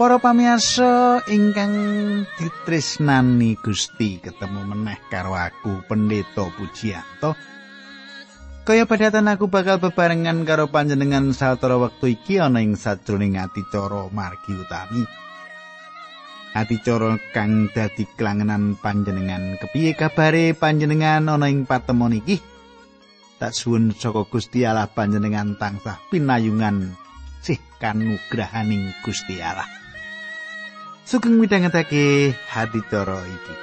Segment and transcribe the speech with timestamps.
[0.00, 1.76] Para pamirsa ingkang
[2.40, 7.36] ditresnani Gusti ketemu meneh karo aku Pendeta Pujiyanto.
[8.64, 14.56] Kaya padatan aku bakal bebarengan karo panjenengan sawetara wektu iki ana ing sajroning adicara margi
[14.56, 15.04] utami.
[16.56, 22.40] Adicara kang dadi klangenan panjenengan kepiye kabare panjenengan ana ing patemon iki?
[23.36, 26.88] Tak suwun saka Gusti Allah panjenengan tansah pinayungan
[27.44, 29.79] sih kanugrahaning Gusti Allah.
[31.10, 33.54] Sugeng midhangetake hati cara iki.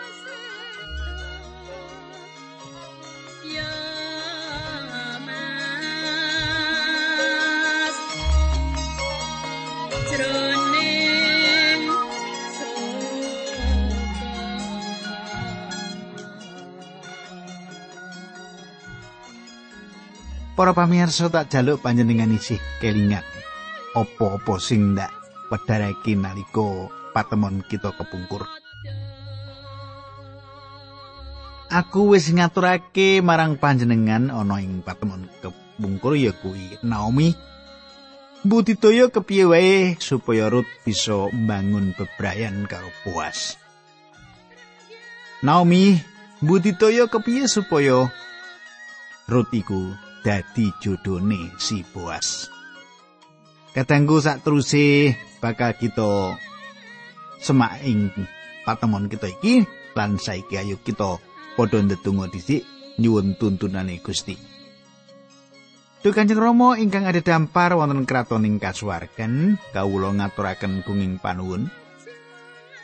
[20.58, 23.24] Para pamirsa tak jaluk panjenengan isih kelingan
[23.96, 25.14] apa-apa sing ndak
[25.48, 28.46] wedharake nalika patemon kita kepungkur.
[31.74, 37.34] Aku wis ngaturake marang panjenengan ana ing patemon kepungkur ya kuwi Naomi.
[38.46, 43.58] Budidaya kepiye wae supaya Ruth bisa mbangun bebrayan karo Boas.
[45.42, 45.98] Naomi,
[46.40, 48.08] budidaya kepiye supaya
[49.26, 52.48] Ruth iku dadi jodone si Boas.
[53.74, 56.40] Kadangku sak teruse bakal kita
[57.38, 58.12] semak ing
[58.68, 59.64] patemon kita iki
[59.98, 61.18] lan saiki ayo kita
[61.58, 62.62] padha ndedonga dhisik
[63.02, 64.38] nyuwun tuntunane Gusti.
[66.06, 71.74] Duh Kanjeng Rama ingkang ada dampar wonten kraton ing kasuwargan, kawula ngaturaken gunging panuwun.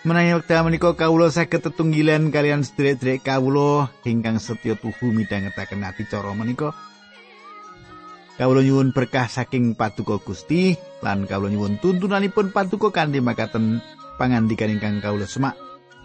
[0.04, 6.36] Menawi wekdal menika kawula saged tetunggilan kalian sedherek-sedherek kawula ingkang setya tuhu midhangetaken ati cara
[6.36, 6.76] menika.
[8.36, 10.76] Kawula nyuwun berkah saking Paduka Gusti
[11.06, 13.80] lan kawula nyuwun tuntunanipun Paduka kanthi makaten
[14.20, 15.58] pangandikan ingkang kawula semak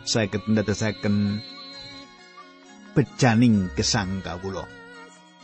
[0.08, 1.44] saged ndadosaken
[2.96, 4.64] bejaning gesang kawula.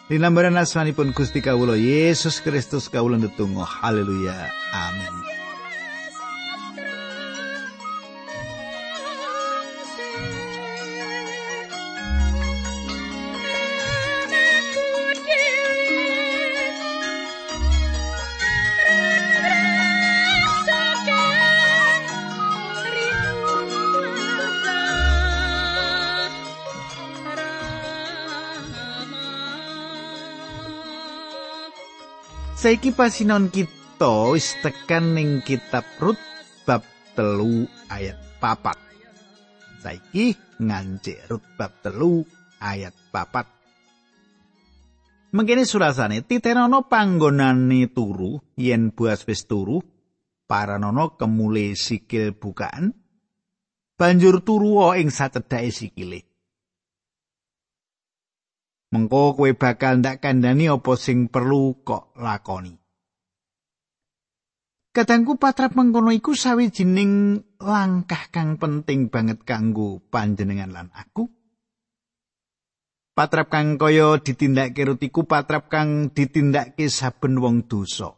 [0.08, 5.43] Linambaran asmanipun Gusti kawula Yesus Kristus kawula ndedonga haleluya amin.
[32.64, 36.16] Saiki pasinon kita wis tekan ning kitab Rut
[36.64, 36.80] bab
[37.12, 38.80] telu ayat papat.
[39.84, 40.32] Saiki
[40.64, 42.24] ngancik Rut bab telu
[42.64, 43.44] ayat papat.
[45.36, 49.84] Mengkene surasane titenono panggonane turu yen buas wis turu
[50.48, 52.96] paranono kemule sikil bukaan
[54.00, 56.33] banjur turu ing sacedhake sikile.
[58.94, 62.78] Mengko kowe bakal ndak kandhani apa sing perlu kok lakoni.
[64.94, 71.26] Kadangku patrap mengkono iku sawijining langkah kang penting banget kanggo panjenengan lan aku.
[73.18, 78.14] Patrap kang kaya ditindakke rutiku patrap kang ditindakke saben wong dosa.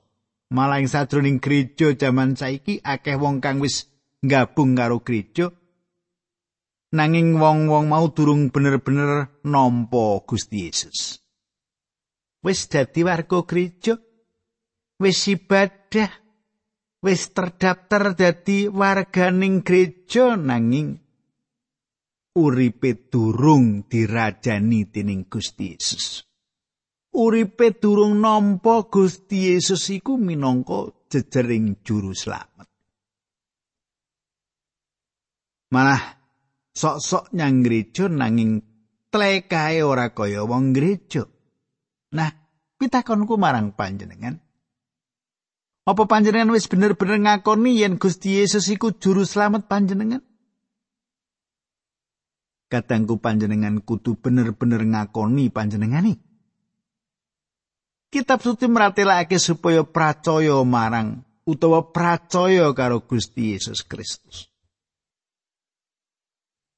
[0.52, 3.88] Malah ing sajroning gereja jaman saiki akeh wong kang wis
[4.20, 5.56] gabung karo gereja
[6.96, 11.20] nanging wong-wong mau durung bener-bener nampa Gusti Yesus.
[12.40, 14.00] Wis dadi warga gereja,
[14.96, 16.08] wis ibadah,
[17.04, 20.96] wis terdaftar dadi warganing gereja nanging
[22.36, 26.24] uripe durung dirajani dening Gusti Yesus.
[27.16, 32.68] Uripe durung nampa Gusti Yesus iku minangka jejering juru slamet.
[35.72, 36.15] Malah
[36.76, 38.60] sok-sok nyang gereja nanging
[39.08, 41.24] tlekae ora kaya wong gereja.
[42.12, 42.30] Nah,
[42.76, 44.36] pitakonku marang panjenengan.
[45.86, 50.20] Apa panjenengan wis bener-bener ngakoni yen Gusti Yesus iku juru slamet panjenengan?
[52.66, 56.18] Kadangku panjenengan kudu bener-bener ngakoni panjenengani.
[58.10, 64.55] Kitab suci meratelake supaya percaya marang utawa percaya karo Gusti Yesus Kristus.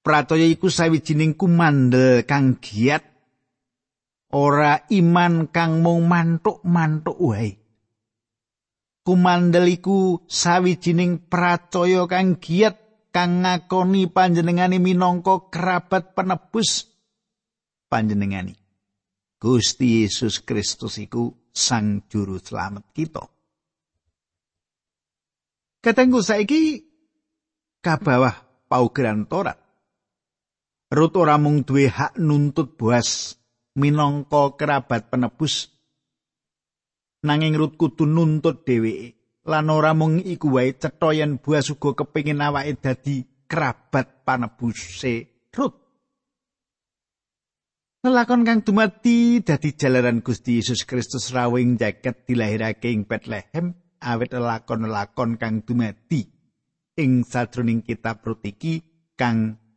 [0.09, 3.05] Pracaya iku sawijining kumandel kang giat
[4.33, 7.61] ora iman kang mung mantuk-mantuk wae.
[9.05, 12.81] Kumandel iku sawijining pracaya kang giat
[13.13, 16.89] kang ngakoni panjenengane minangka kerabat penebus
[17.93, 18.57] panjenengani.
[19.37, 23.29] Gusti Yesus Kristus iku sang juru selamat kita.
[25.85, 26.81] Katengku saiki
[27.85, 29.68] kabawah paugeran Torat.
[30.89, 33.37] Rut ora mung duwe hak nuntut Boas
[33.77, 35.69] minangka kerabat penebus
[37.29, 39.13] nanging Rut kudu nuntut dheweke
[39.45, 45.77] lan ora mung iku wae cetha yen Boas uga kepengin awake dadi kerabat panebuse Rut.
[48.01, 55.37] Lelakon kang dumati dadi jalaran Gusti Yesus Kristus rawing jaket dilahirake ing Bethlehem awet lelakon-lelakon
[55.37, 56.25] kang dumati
[56.97, 58.81] ing sajroning kitab Rut iki
[59.21, 59.68] kang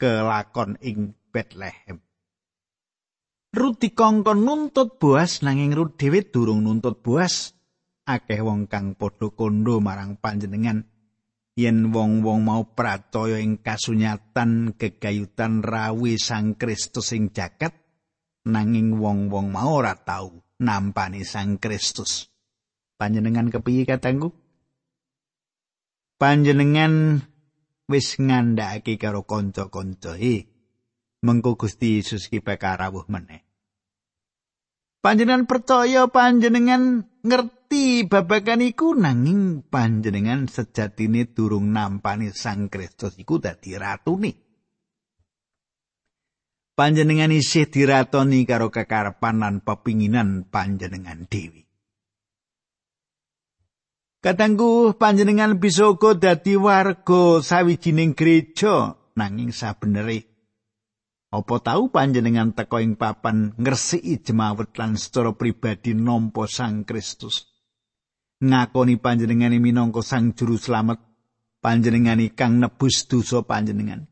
[0.00, 2.00] kelakon ing Bethlehem.
[3.50, 7.52] Rut dikongkon nuntut Boas nanging Rut dhewe durung nuntut Boas.
[8.08, 10.82] Akeh wong kang padha kondo marang panjenengan
[11.54, 17.76] yen wong-wong mau pracaya ing kasunyatan gegayutan rawi Sang Kristus ing jagat
[18.48, 22.32] nanging wong-wong mau ora tau nampani Sang Kristus.
[22.96, 24.32] Panjenengan kepiye katanggu?
[26.20, 27.24] Panjenengan
[27.90, 30.46] wis ngandhakake karo kanca-kancae
[31.26, 33.42] mengko Gusti Yesus ki bakal rawuh meneh.
[35.00, 43.76] Panjenengan percaya panjenengan ngerti babagan iku nanging panjenengan sejatine durung nampani Sang Kristus iku dadi
[43.76, 44.32] ratune
[46.76, 51.69] panjenengan isih diratoni karo kekarepan lan pepinginan panjenengan dewi
[54.20, 60.28] Katanggu panjenengan bisa uga dadi warga sawijining gereja nanging sabenere
[61.32, 67.48] apa tau panjenengan teko ing papan ngresiki jemawet lan secara pribadi nampa Sang Kristus?
[68.44, 71.00] Ngakoni panjenengan minangka Sang Juru Slamet
[71.64, 74.04] panjenengan kang nebus dosa panjenengan.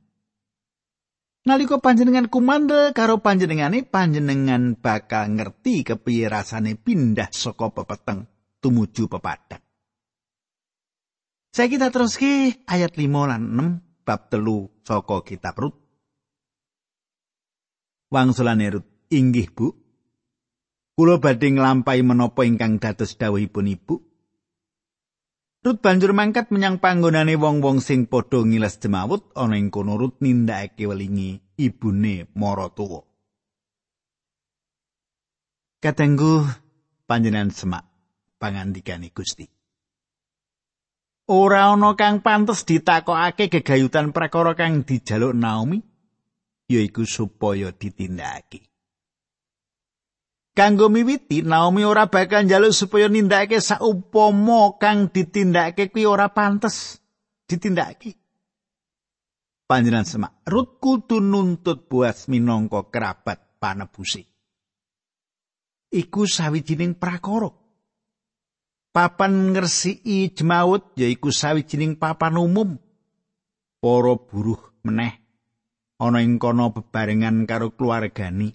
[1.45, 8.25] Nalika panjenengan kumandel karo panjenengane panjenengan bakal ngerti kepiye rasane pindah saka pepeteng
[8.65, 9.68] tumuju pepadang
[11.59, 15.75] Saya kita terus ki ayat 5 lan 6 bab telu saka kitab Rut.
[18.15, 19.75] Wangsulane Rut, inggih Bu.
[20.95, 23.95] Kula badhe nglampahi menapa ingkang dados dawuhipun Ibu.
[25.67, 30.87] Rut banjur mangkat menyang panggonane wong-wong sing padha ngiles jemawut ana ing kono Rut nindakake
[30.87, 33.03] welingi ibune mara tuwa.
[35.83, 36.47] Katenggu
[37.11, 37.83] panjenengan semak
[38.39, 39.58] pangandikane Gusti.
[41.29, 45.79] Ora ana kang pantes ditakokake gegayutan prakara kang dijaluk Naomi
[46.69, 48.65] yaiku supaya ditindakake.
[50.57, 56.99] Kanggo miwiti Naomi ora bakal njaluk supaya nindakake saupama kang ditindakake kuwi ora pantes
[57.47, 58.17] ditindakake.
[59.69, 64.25] Panjenengan semak, Rut kudu nuntut Boas minangka kerabat panebuse.
[65.93, 67.53] Iku sawijining prakara
[68.99, 72.83] papan ngresiki jemaut yaiku sawijining papan umum.
[73.79, 75.23] Para buruh meneh
[76.03, 78.51] ana ing kono bebarengan karo keluargani.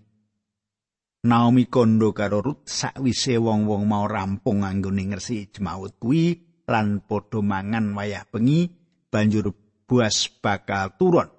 [1.23, 6.35] Naomi kondo karo Rut sakwise wong-wong mau rampung anggone ngresiki jemaut kuwi
[6.67, 8.67] lan padha mangan wayah bengi
[9.07, 9.55] banjur
[9.87, 11.31] buas bakal turun.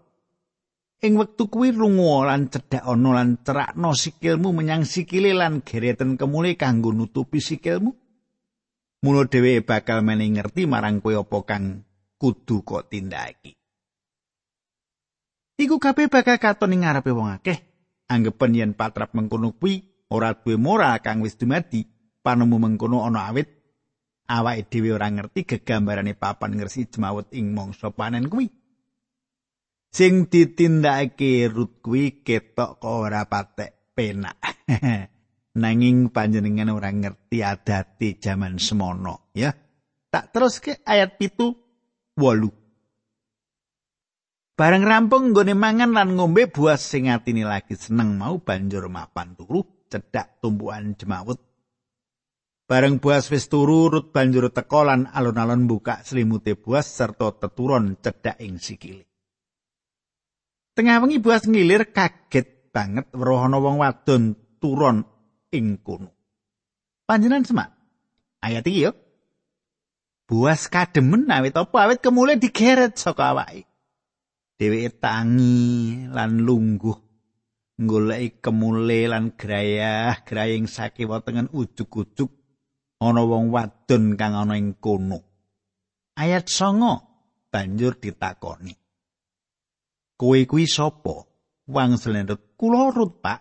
[1.05, 6.57] Ing wektu kuwi rungu lan cedhak ana lan cerakno sikilmu menyang sikile lan gereten kemule
[6.57, 8.04] kanggo nutupi sikilmu
[9.05, 11.85] Mula dheweke bakal meneh ngerti marang kowe apa kang
[12.17, 13.53] kudu kok tindakake.
[15.61, 17.61] Iku kabeh bakal katon ing ngarepe wong akeh.
[18.09, 21.85] Anggepen yen patrap mengkono kuwi ora duwe moral kang wis dumadi,
[22.25, 23.53] panemu mengkono ana awit
[24.25, 28.49] awake dhewe ora ngerti gegambarane papan ngersi jemawet ing mangsa panen kuwi.
[29.93, 34.41] Sing ditindakake rut kuwi ketok kok ora patek penak.
[35.55, 39.55] nanging panjenengan ora ngerti adate jaman semono ya.
[40.11, 41.55] Tak terus ke ayat pitu
[42.15, 42.51] wolu.
[44.55, 49.67] Bareng rampung nggone mangan lan ngombe buah sing atine lagi seneng mau banjur mapan turu
[49.91, 51.43] cedak tumbuhan jemawut.
[52.65, 58.39] Bareng buas wis turu rut banjur teko lan alon-alon buka selimute buas serta teturon cedak
[58.39, 59.11] ing sikile.
[60.79, 65.14] Tengah wengi buas ngilir kaget banget weruh wong wadon turun
[65.55, 66.11] ing kono.
[67.07, 67.71] Panjenengan semak.
[68.43, 68.93] Ayat iki yo.
[70.25, 73.69] Buas kademen awit apa awit kemule digeret saka awake.
[74.59, 76.97] Dheweke tangi lan lungguh
[77.79, 82.31] goleki kemule lan grayah-graying sakiwa tengen ujug-ujug
[83.03, 85.21] ana wong wadon kang ana ing kono.
[86.15, 88.75] Ayat 9 banjur ditakoni.
[90.15, 91.27] Kowe kuwi sapa?
[91.67, 93.41] Wang selendut kula rut, Pak.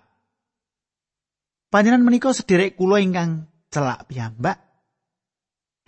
[1.74, 4.62] Panjenengan menika sederek kula ingkang celak piyambak.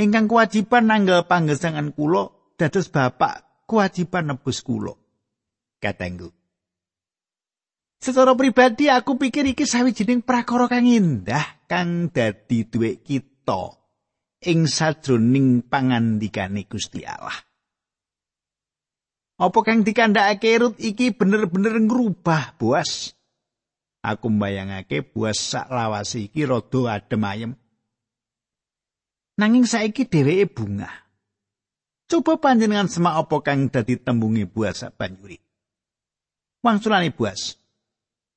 [0.02, 4.98] Ingkang kewajiban nanggal panggesangan kula dados bapak kewajiban nebus kula.
[5.78, 6.34] Katenggu.
[8.02, 13.78] Secara pribadi aku pikir iki sawijining prakara kang indah kang dadi duwe kita
[14.42, 17.38] ing sajroning pangandikane Gusti Allah.
[19.38, 23.15] Apa kang dikandhakake Rut iki bener-bener ngrubah buas.
[24.06, 27.52] Aku mbayangake buas sak lawase iki rada adem ayem.
[29.42, 30.90] Nanging saiki dheweke bunga.
[32.06, 35.42] Coba panjenengan semak apa kang dadi tembunge buas sak banjuri.
[36.62, 37.58] Wangsulane buas.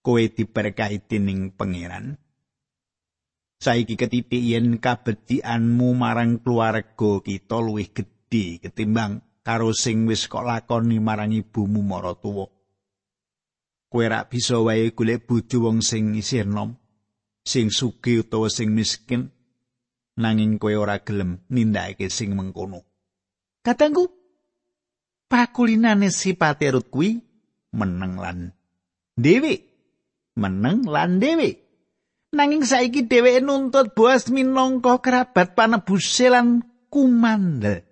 [0.08, 2.16] kowe diberkahi dening pangeran.
[3.60, 10.96] Saiki ketitik yen kabecikanmu marang keluarga kita luwih gedhe ketimbang karo sing wis kok lakoni
[10.96, 12.48] marang ibumu maratuwa.
[13.88, 16.76] Kowe rak bisa wae golek bojo wong sing isih enom,
[17.40, 19.32] sing sugih utawa sing miskin,
[20.20, 22.84] nanging kowe ora gelem nindakake sing mengkono.
[23.64, 24.12] Katangku,
[25.32, 27.16] pakulinane sipate rut kuwi
[27.72, 28.38] meneng lan
[29.16, 29.68] dhewe
[30.38, 31.58] meneng lan dhewe.
[32.28, 36.60] Nanging saiki dheweke nuntut Boas minangka kerabat panebuse lan
[36.92, 37.87] kumandel.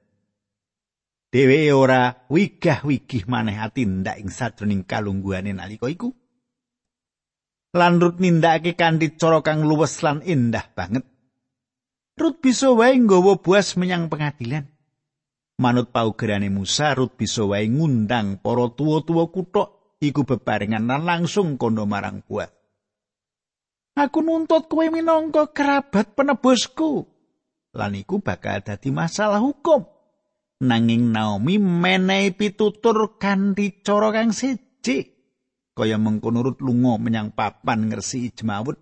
[1.26, 6.14] Dheweke ora wigah-wigih maneh ati ndak ing sajroning kalungguhane nalika iku.
[7.76, 11.04] Lan Rut nindakake kanthi cara kang luwes lan indah banget.
[12.16, 14.64] Rut bisa wae nggawa Boas menyang pengadilan.
[15.60, 21.84] Manut paugerane Musa, Rut bisa wae ngundang para tuwa-tuwa kuthuk iku bebarengan lan langsung kondo
[21.84, 22.48] marang buat.
[23.96, 27.08] Aku nuntut kowe minangka kerabat penebusku.
[27.72, 29.95] Lan iku bakal dadi masalah hukum.
[30.56, 35.04] Nanging Naomi menehi pitutur kanthi cara kang siji.
[35.76, 38.80] Kaya mengkono urut lunga menyang papan ngersi jemawut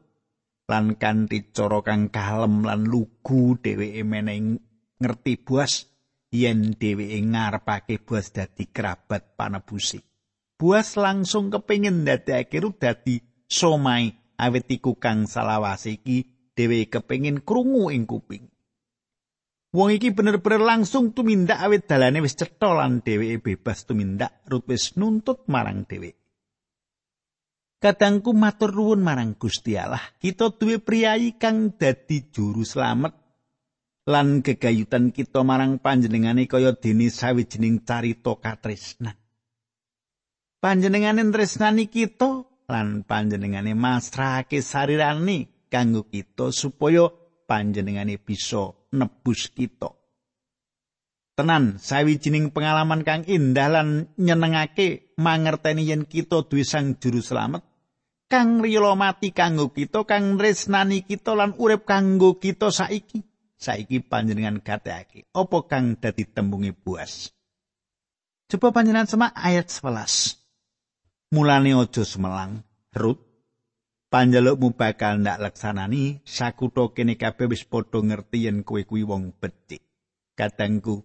[0.70, 4.54] lan kanthi cara kang kalem lan lugu dheweke menehi
[5.02, 5.90] ngerti buas
[6.30, 9.98] yen dheweke ngarepake buas dadi kerabat panebusi.
[10.54, 13.18] Buas langsung kepingin dadekake rut dadi
[13.50, 16.22] somai awet iku kang salawase iki
[16.54, 18.53] dhewe kepingin krungu ing kuping.
[19.74, 24.94] Wong iki bener-bener langsung tumindak awet dalane wis cetha lan dheweke bebas tumindak rut wis
[24.94, 26.14] nuntut marang dhewe.
[27.82, 33.12] Kadangku matur nuwun marang Gusti Allah, kita duwe priyayi kang dadi juru slamet
[34.06, 39.18] lan gegayutan kita marang panjenengane kaya dene sawijining carita katresnan.
[40.64, 47.12] panjenengane tresnani kita lan panjenengane masrahake sarirani kanggo kita supaya
[47.44, 49.90] panjenengane bisa nebus kita.
[51.34, 57.66] Tenan, sawijining pengalaman kang indah lan nyenengake mangerteni yen kita duwe sang juru slamet
[58.34, 63.22] kang riyolo mati kanggo kita, kang tresnani kita lan urip kanggo kita saiki.
[63.54, 67.30] Saiki panjenengan gateke apa kang dadi tembunge buas.
[68.50, 70.36] Coba panjenengan semak ayat 11.
[71.32, 73.33] Mulane aja semelang, Rut.
[74.14, 79.82] Panjalukmu bakal ndak laksanani sakutha kene kabeh wis padha ngerti yen kowe kuwi wong becik.
[80.38, 81.02] Kadangku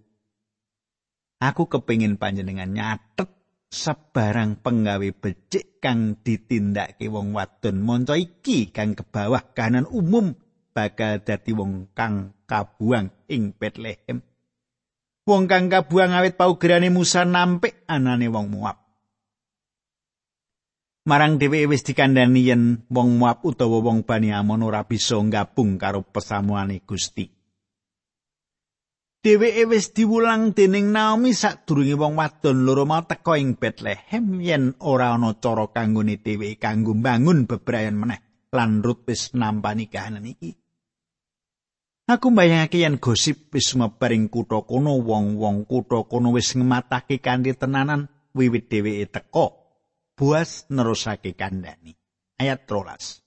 [1.41, 3.33] aku kepingin panjenengan nyatet
[3.73, 10.37] sebarang penggawe becik kang ditindakake wong wadon monco iki kang kebawah kanan umum
[10.69, 14.21] bakal dadi wong kang kabuang ing Bethlehem.
[15.25, 18.78] Wong kang kabuang awit paugerane Musa nampik anane wong Moab.
[21.09, 26.05] Marang dheweke wis dikandhani yen wong Moab utawa wong Bani Amon ora bisa gabung karo
[26.05, 27.25] pesamuane Gusti.
[29.25, 35.17] Dheweke wis diwulang dening Naomi sadurunge wong wadon loro mau teka ing Bethlehem yen ora
[35.17, 38.21] ana cara kanggone dheweke kanggo bangun bebrayan meneh
[38.53, 40.55] lan Ruth wis nampani kahanan iki.
[42.07, 47.57] Aku mbayangake yen gosip wis mebar ing kutha kono wong-wong kutha kono wis ngematake kanthi
[47.57, 49.58] tenanan wiwit dheweke teka.
[50.19, 51.95] Buas nerusake kandhani.
[52.35, 53.23] Ayat 13.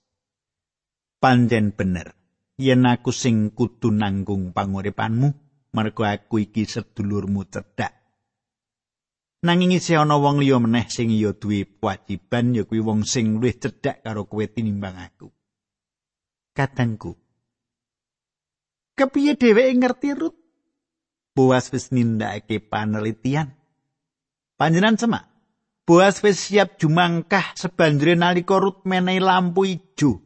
[1.17, 2.13] Panjen bener,
[2.61, 5.33] yen aku sing kudu nanggung panguripanmu,
[5.73, 7.97] mergo aku iki sedulurmu cedhak.
[9.41, 13.57] Nanging isih ana wong liya meneh sing ya duwe kewajiban ya kuwi wong sing luwih
[13.57, 15.33] cedhak karo kowe tinimbang aku.
[16.53, 17.17] Katengku.
[18.93, 20.37] Kepiye dheweke ngerti Rut?
[21.33, 23.49] Boas wis nindakake panelitian.
[24.61, 25.32] Panjenan semak
[25.83, 30.23] Boas wis siap jumangkah sebanjure nalika Rut menehi lampu ijo.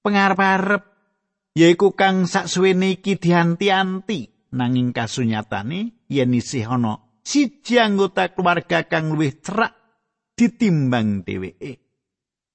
[0.00, 0.80] Pengarep-arep
[1.52, 9.44] yaiku kang saksuwene iki dianti-anti nanging kasunyatane yen isih ana siji anggota keluarga kang luwih
[9.44, 9.76] cerak
[10.32, 11.84] ditimbang dheweke.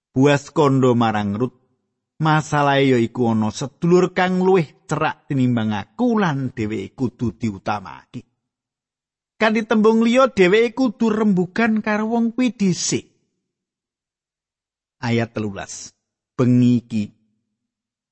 [0.10, 1.54] Boas kondo marang Rut
[2.18, 8.33] masalah yaiku ana sedulur kang luwih cerak tinimbang aku lan dheweke kudu diutamake.
[9.40, 13.10] Kanthi tembung liya dheweke kudu rembugan karo wong kuwi dhisik.
[15.04, 15.92] Ayat telulas.
[16.34, 17.04] Bengi iki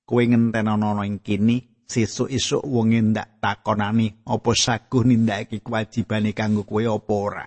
[0.06, 7.13] kowe ngentenono ing kene sesuk-esuk wong ndak takonani apa saguh nindakake kewajibane kanggo kowe apa
[7.16, 7.46] ora.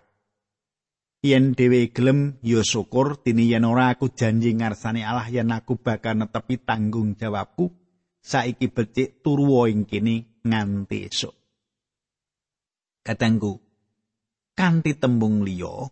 [1.25, 6.21] yen dhewe gelem ya syukur dene yen ora aku janji ngarsane Allah yen aku bakal
[6.21, 7.73] netepi tanggung jawabku
[8.21, 11.33] saiki becik turu ing kene nganti esuk
[13.01, 13.64] katanggu
[14.55, 15.91] kanthi tembung liya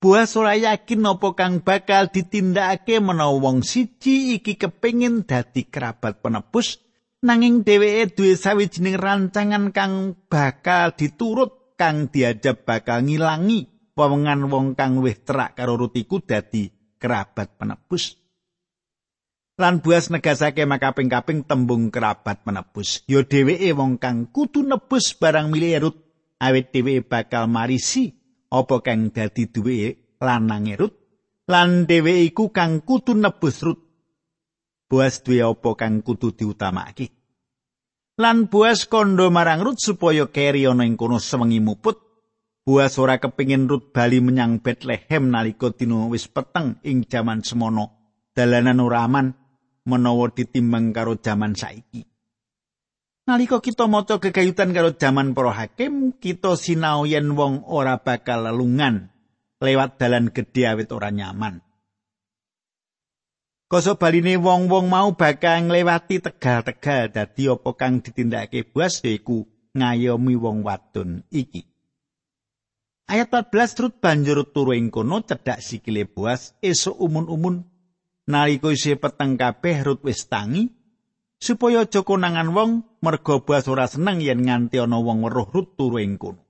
[0.00, 6.80] Buas ora yakin apa kang bakal ditindakake menawa wong siji iki kepingin dadi kerabat penebus
[7.20, 15.04] nanging dheweke duwe sawijining rancangan kang bakal diturut kang diajab bakal ngilangi wewengan wong kang
[15.04, 18.16] wis terak karo rutiku dadi kerabat penebus.
[19.60, 23.04] Lan buas negasake makaping-kaping tembung kerabat penebus.
[23.04, 25.96] Yo dheweke wong kang kudu nebus barang milih Rut
[26.40, 28.10] awit dheweke bakal marisi
[28.50, 30.94] apa kang dadi duwe lanang Rut
[31.46, 33.80] lan dheweke iku kang kudu nebus Rut.
[34.90, 37.14] Buas duwe apa kang kudu diutamakake.
[38.18, 42.10] Lan buas kondo marang Rut supaya keri ana ing kono sewengi muput
[42.60, 48.14] Buas ora kepingin rut bali menyang Bethlehem nalika dina wis peteng ing jaman semono.
[48.36, 49.32] Dalanan ora aman
[49.88, 52.04] menawa ditimbang karo jaman saiki.
[53.30, 59.06] Nalika kita maca kegayutan karo jaman para hakim, kita sinau yen wong ora bakal lelungan
[59.62, 61.62] lewat dalan gedhe awit ora nyaman.
[63.70, 69.46] Koso baline wong-wong mau bakal nglewati tegal-tegal dadi apa kang ditindakake buas yaiku
[69.78, 71.70] ngayomi wong wadon iki.
[73.06, 77.62] Ayat 14 Rut banjur turu ing kono cedhak sikile Boas esuk umun-umun
[78.26, 80.79] nalika isih peteng kabeh Rut wis tangi
[81.40, 85.98] supaya aja konangan wong merga Boas ora seneng yen nganti ana wong weruh Rut turu
[85.98, 86.44] ing kono.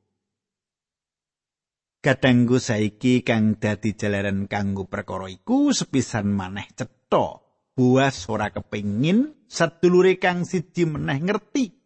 [2.01, 7.41] Kadangku saiki kang dadi jalaran kanggo perkara iku sepisan maneh cetha.
[7.71, 11.81] Boas ora kepingin sedulure kang siji meneh ngerti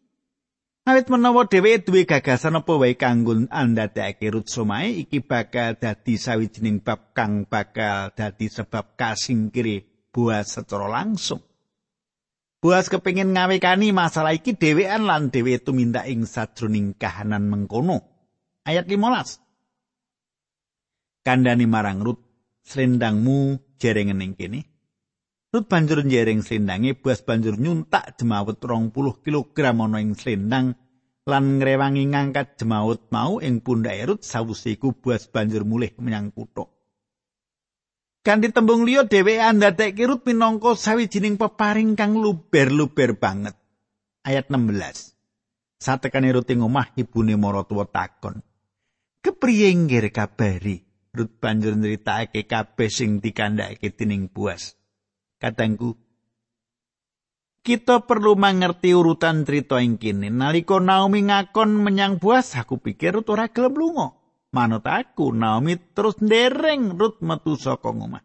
[0.84, 7.16] Awit menawa dheweke duwe gagasan apa wae kanggo andadekake Rut iki bakal dadi sawijining bab
[7.16, 11.40] kang bakal dadi sebab kasingkire Boas secara langsung.
[12.64, 18.00] Boas kepingin ngawekani masalah iki dhewean lan dhewe tumindak ing sajroning kahanan mengkono.
[18.64, 19.36] Ayat 15.
[21.28, 22.24] Kandani marang Rut,
[22.64, 24.64] selendangmu jerengen ing kene.
[25.52, 30.72] Rut banjur njereng slendange buas banjur nyuntak jemawut 20 kg ana ing slendang
[31.28, 36.73] lan ngrewangi ngangkat jemawut mau ing pundhake Rut sawise iku buas banjur mulih menyang kutha.
[38.24, 43.52] Kanthi tembung liya dheweke andhatekke Rut minangka sawijining peparing kang luber-luber banget.
[44.24, 45.12] Ayat 16.
[45.76, 48.40] Satekane Rut ing omah ibune maratuwa takon.
[49.20, 50.80] Kepriye nggir kabari?
[51.12, 54.72] Rut banjur nritakake kabeh sing dikandhakake dening buas.
[55.36, 55.92] Katangku,
[57.60, 60.32] kita perlu mengerti urutan cerita ing kene.
[60.32, 64.23] Nalika Naomi ngakon menyang buas, aku pikir ora gelem lunga.
[64.54, 68.22] Manut aku, Naomi terus ndereng Rut metu saka omah.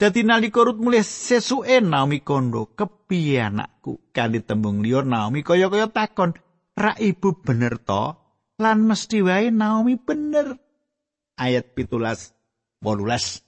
[0.00, 4.00] Dadi nalika Rut mulih sesuke Naomi kondo, kepiye anakku?
[4.16, 6.32] Kali tembung liya Naomi kaya-kaya takon,
[6.72, 8.16] "Ra ibu bener to?"
[8.56, 10.56] Lan mesti wae Naomi bener.
[11.36, 12.32] Ayat pitulas
[12.80, 13.44] 18.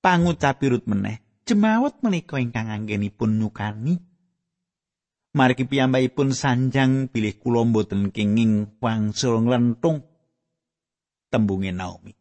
[0.00, 4.00] Pangucapi Rut meneh, jemawut menika ingkang anggenipun nyukani
[5.30, 10.09] margi piyambakipun sanjang bilih kula mboten kenging wangsul nglentung
[11.30, 12.12] tembunge Naomi.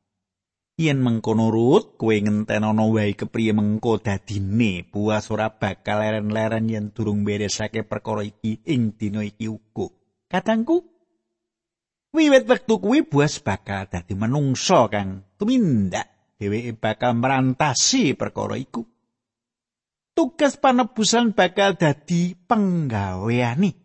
[0.79, 7.27] Yen mengkono rut kowe ngentenono wae kepriye mengko dadine buas ora bakal leren-leren yen durung
[7.27, 9.91] beresake perkara iki ing dina iki uga.
[10.31, 10.87] Katangku
[12.15, 15.35] wiwit wektu kuwi buas bakal dadi menungso kang.
[15.35, 18.87] Tumindak dheweke bakal merantasi perkara iku.
[20.15, 23.75] Tugas panebusan bakal dadi penggaweane.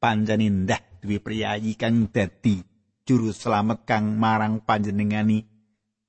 [0.00, 2.67] Panjen indah duwe priyayi kang dadi
[3.08, 5.48] juru selamat kang marang panjenengani.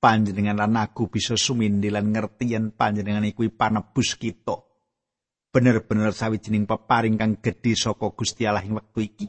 [0.03, 4.59] Panjenengan lan aku bisa sumindilan ngerti yen panjenengan iku panebus kita.
[5.51, 9.27] Bener-bener sawijining peparing kang gedhe saka Gusti Allah ing wektu iki.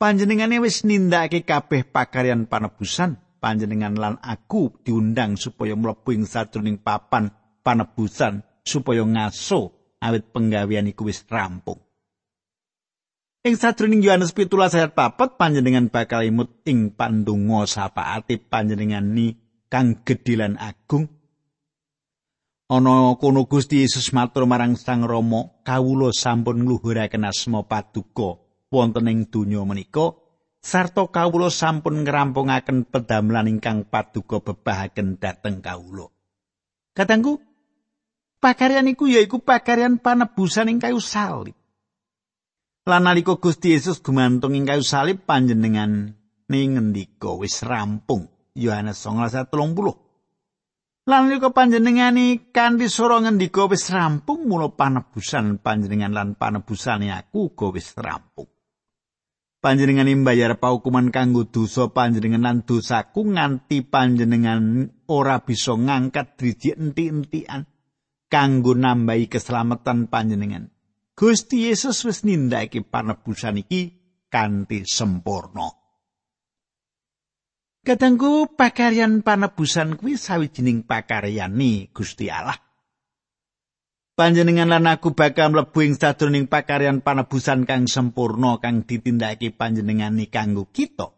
[0.00, 3.20] Panjenengane wis nindakake kabeh pakaryan panebusan.
[3.38, 7.30] Panjenengan lan aku diundang supaya mlebu ing sajroning papan
[7.62, 11.87] panebusan supaya ngaso awit penggawean iku wis rampung.
[13.48, 19.40] Ing sadurunging Yohanes 17 ayat 4 panjenengan bakal imut ing pandonga sapaati panjenengan ni
[19.72, 21.08] kang gedhe lan agung.
[22.68, 28.36] Ana kono Gusti Yesus matur marang Sang Rama, kawula sampun ngluhuraken asma Paduka
[28.68, 30.12] wonten ing donya menika
[30.60, 36.12] sarta kawula sampun ngrampungaken pedamelan ingkang paduka bebahaken dhateng kawula.
[36.92, 37.40] Katangku,
[38.44, 41.56] pakaryan iku yaiku pakaryan panebusan ing kayu salib.
[42.88, 46.16] Lan nalika Gusti Yesus gumantung ing kayu salib panjenengan
[46.48, 48.32] ngendika wis rampung.
[48.56, 51.04] Yohanes 19:30.
[51.04, 57.76] Lan nalika panjenengani kanthi swara ngendika wis rampung mula panebusan panjenengan lan panebusane aku uga
[57.76, 58.48] wis rampung.
[59.60, 67.68] Panjenengan mbayar paukuman kanggo dosa panjenengan lan dosaku nganti panjenengan ora bisa ngangkat driji enti-entian
[68.32, 70.72] kanggo nambahi keselamatan panjenengan.
[71.18, 73.90] Gusti Yesus wis nindakake panebusan iki
[74.30, 75.66] kanthi sempurna.
[77.82, 82.54] Kadangku pakaryan panebusan kuwi sawijining pakaryane Gusti Allah.
[84.14, 90.70] Panjenengan lan aku bakal mlebu ing sadroning pakaryan panebusan kang sempurna kang ditindakake panjenengani kanggo
[90.70, 91.17] kita.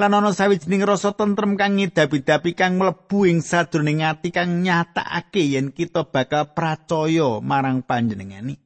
[0.00, 5.76] Lan ana sawijining rasa tentrem kang ngidapi-dapi kang mlebu ing sadroning ati kang nyatakake yen
[5.76, 8.56] kita bakal percaya marang panjenengani.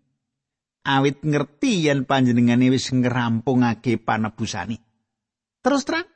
[0.87, 4.79] Awit ngerti yen panjenengane wis ngrampungake panebusane.
[5.59, 6.07] Terus terang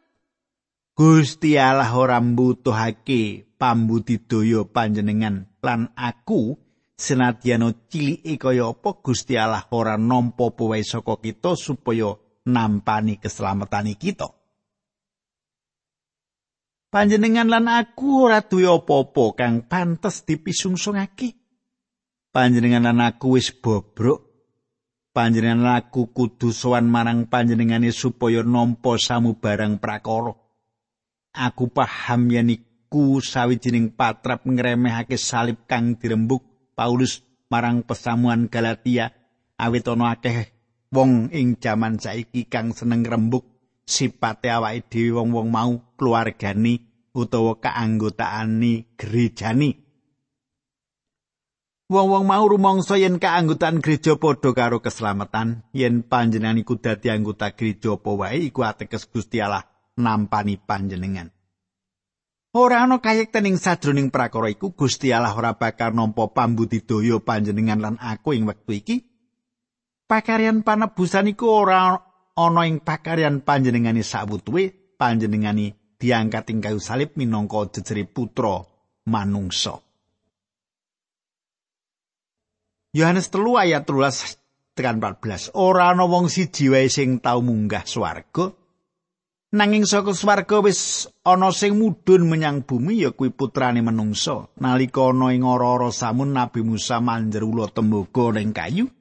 [0.95, 6.55] Gusti Allah ora mbutuhake pambudidaya panjenengan lan aku
[6.95, 12.15] senadyan cilike kaya apa Gusti Allah ora nampa powae saka kita supaya
[12.47, 14.38] nampani keselamatan kita.
[16.89, 21.37] Panjenengan lan aku ora duwe apa-apa kang pantes dipisungsungake.
[22.33, 24.25] Panjenengan lan aku wis bobrok.
[25.13, 30.33] Panjenengan lan aku kudu sowan marang panjenengane supaya nampa samubarang prakara.
[31.39, 36.43] aku paham yen iku sawijining patrap ngremehake salib kang dirembuk
[36.75, 39.15] Paulus marang pesamuan Galatia
[39.55, 40.51] awit ana akeh
[40.91, 43.47] wong ing jaman saiki kang seneng rembuk
[43.89, 46.75] sipate awake dhewe wong-wong mau keluargani
[47.17, 49.89] utawa kaanggotaani gerejani
[51.89, 57.97] Wong-wong mau rumangsa yen kaanggotaan gereja padha karo keselamatan, yen panjenengan iku dadi anggota gereja
[57.97, 59.65] apa wae iku ateges Gusti Allah
[59.97, 61.33] nampani panjenengan.
[62.53, 67.97] Ora ana kayekten ing sadroning prakara iku Gusti Allah ora bakal nampa pambudidaya panjenengan lan
[67.97, 68.97] aku ing wektu iki.
[70.05, 72.08] Pakaryan panebusan iku ora
[72.39, 78.63] ana ing pakaryan panjenengane sawutuwe panjenengane diangkat ing kayu salib minangka jejere putra
[79.11, 79.83] manungsa.
[82.95, 85.59] Yohanes telu ayat 13 tekan 14.
[85.59, 88.55] Ora ana wong siji wae sing tau munggah swarga
[89.49, 94.45] Nanging saka swarga wis ana sing mudhun menyang bumi ya kuwi putrane manungsa.
[94.61, 98.93] Nalika ana ing ora-ora samun Nabi Musa manjer ula tembaga ning kayu,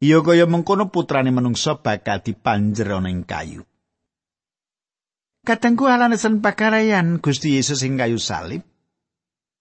[0.00, 3.62] ya kaya mengkono putrane manungsa bakal dipanjer ana ing kayu.
[5.44, 8.64] Katengku alasan pakarayan Gusti Yesus ing kayu salib.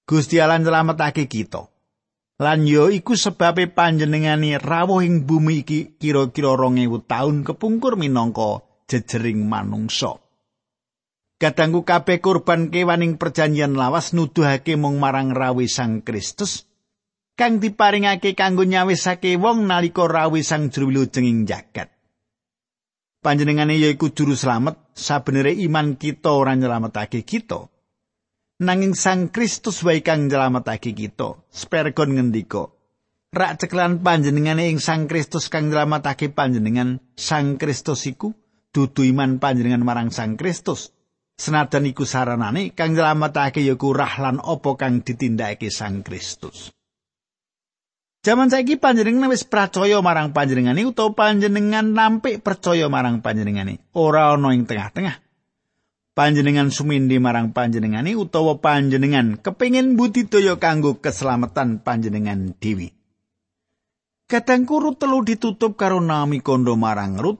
[0.08, 1.68] Gusti Allah nyelametake kita.
[2.40, 9.44] Lan yo iku sebabe panjenengane rawuh ing bumi iki kira-kira 2000 taun kepungkur minangka jejering
[9.44, 10.24] manungsa.
[11.40, 16.69] Kadangku kabeh kurban kewaning perjanjian lawas nuduhake mung marang rawe Sang Kristus
[17.40, 21.88] kang diparingake kanggo nyawisake wong nalika rawe Sang Juru Wilujeng jagat.
[23.24, 27.72] Panjenengane yaiku juru slamet, sabenere iman kita ora nyelametake kita.
[28.60, 31.40] Nanging Sang Kristus wae kang nyelametake kita.
[31.48, 32.76] Spergon ngendika,
[33.32, 38.36] Rak ceklan panjenengane ing Sang Kristus kang nyelametake panjenengan, Sang Kristus iku
[38.76, 40.92] dudu iman panjenengan marang Sang Kristus.
[41.40, 46.76] Senajan iku saranane kang nyelametake yaku rahlan apa kang ditindakake Sang Kristus.
[48.20, 53.80] Jaman saiki panjenengan wis percaya marang panjenengane utawa panjenengan nampik percaya marang panjenengane.
[53.96, 55.24] Ora ana ing tengah-tengah.
[56.12, 62.92] Panjenengan sumindi marang panjenengane utawa panjenengan kepingin budidaya kanggo keselamatan panjenengan dewi.
[64.28, 67.40] Kadangku Rut telu ditutup karo nami kondo marang Rut.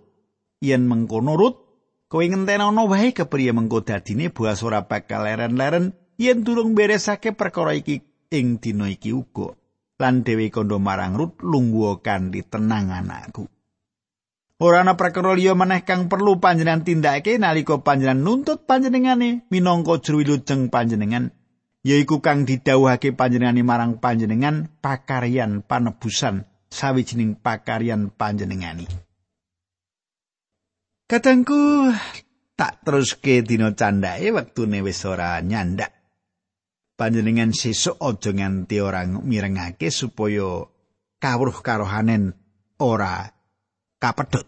[0.64, 1.70] Yen mengkono Rut
[2.10, 8.02] Kowe ngentenono wae kepriye mengko dadine buas ora bakal leren-leren yen durung beresake perkara iki
[8.34, 9.54] ing dina iki uga.
[10.00, 13.52] Lan Dewi kondo marang Rut lungguh kanthi tenang anakku.
[14.60, 20.24] Ora ana perkara liya meneh kang perlu panjenengan tindakake nalika panjenengan nuntut panjenengane minangka juru
[20.24, 21.32] wilujeng panjenengan
[21.84, 28.88] yaiku kang didhawuhake panjenengane marang panjenengan pakaryan panebusan sawijining pakaryan panjenengani.
[31.08, 31.92] Kadangku
[32.56, 35.99] tak teruske dina candake wektune wis ora nyandak.
[37.00, 40.68] Panjenengan sesuk aja nganti ora mirengake supaya
[41.24, 42.36] kawruh karohanen
[42.76, 43.32] ora
[44.04, 44.44] kapedhot.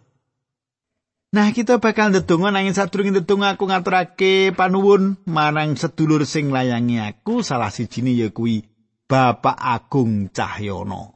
[1.31, 7.39] Nah, kita bakal ndedonga nanging sadurunge ndedonga aku ngaturake panuwun marang sedulur sing layangi aku
[7.39, 8.67] salah sijine ya kuwi
[9.07, 11.15] Bapak Agung Cahyono.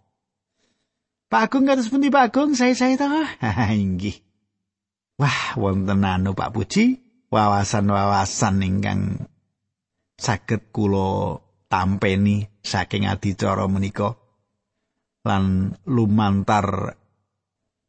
[1.28, 2.56] Pak Agung kados pundi Pak Agung?
[2.56, 3.08] Saya-saya to.
[3.76, 4.24] Inggih.
[5.20, 9.32] Wah, wonten anu Pak Puji, wawasan-wawasan ingkang
[10.16, 14.16] saged kula tampeni saking adicara menika
[15.26, 16.96] lan lumantar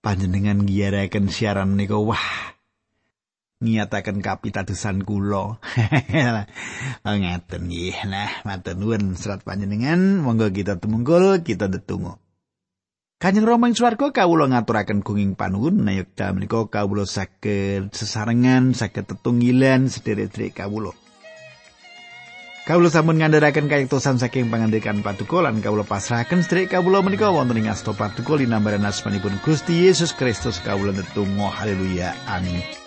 [0.02, 2.56] panjenengan ngiyaraken siaran menika wah
[3.60, 5.56] niataken kapitadosan kula.
[7.06, 8.02] Oh, ngeten nggih.
[8.10, 12.18] Nah, matur nuwun serat panjenengan, monggo kita tumungkul, kita ndedonga.
[13.16, 19.88] Kanjeng Rama ing swarga kawula ngaturaken gunging panuwun dalem menika kawula saged sesarengan, saged tetunggilan
[19.88, 20.92] sederek-sederek kawula.
[22.66, 27.70] Kawula sampun ngandharaken kayektosan saking pangandikan Paduka lan kawula pasrahaken sedherek kawula menika wonten ing
[27.70, 30.58] asta Paduka linambaran asmanipun Gusti Yesus Kristus.
[30.66, 32.85] Kawula netunggal haleluya amin